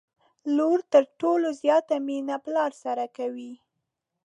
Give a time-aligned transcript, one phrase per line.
[0.55, 3.53] لور تر ټولو زياته مينه پلار سره کوي